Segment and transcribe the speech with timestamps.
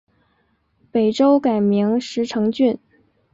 [0.91, 2.79] 北周改名石城郡。